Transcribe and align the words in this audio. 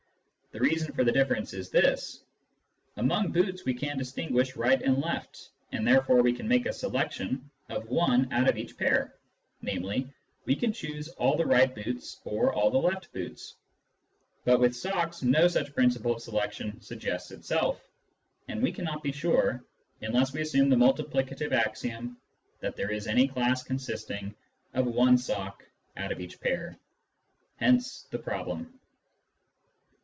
The 0.53 0.59
reason 0.59 0.91
for 0.93 1.05
the 1.05 1.13
difference 1.13 1.53
is 1.53 1.69
this: 1.69 2.25
Among 2.97 3.31
boots 3.31 3.63
we 3.63 3.73
can 3.73 3.97
dis 3.97 4.11
tinguish 4.11 4.57
right 4.57 4.81
and 4.81 4.97
left, 4.99 5.47
and 5.71 5.87
therefore 5.87 6.21
we 6.21 6.33
can 6.33 6.45
make 6.45 6.65
a 6.65 6.73
selection 6.73 7.49
of 7.69 7.87
one 7.87 8.29
out 8.33 8.49
of 8.49 8.57
each 8.57 8.77
pair, 8.77 9.13
namely, 9.61 10.09
we 10.43 10.57
can 10.57 10.73
choose 10.73 11.07
all 11.13 11.37
the 11.37 11.45
right 11.45 11.73
boots 11.73 12.19
or 12.25 12.53
all 12.53 12.69
the 12.69 12.77
left 12.79 13.13
boots; 13.13 13.55
but 14.43 14.59
with 14.59 14.75
socks 14.75 15.23
no 15.23 15.47
such 15.47 15.73
principle 15.73 16.15
of 16.15 16.21
selection 16.21 16.81
suggests 16.81 17.31
itself, 17.31 17.81
and 18.49 18.61
we 18.61 18.73
cannot 18.73 19.01
be 19.03 19.13
sure, 19.13 19.63
unless 20.01 20.33
we 20.33 20.41
assume 20.41 20.67
the 20.67 20.75
multiplicative 20.75 21.53
axiom, 21.53 22.17
that 22.59 22.75
there 22.75 22.91
is 22.91 23.07
any 23.07 23.25
class 23.25 23.63
consisting 23.63 24.35
of 24.73 24.85
one 24.85 25.17
sock 25.17 25.63
out 25.95 26.11
of 26.11 26.19
each 26.19 26.41
pair. 26.41 26.77
Hence 27.55 28.01
the 28.11 28.19
problem. 28.19 28.77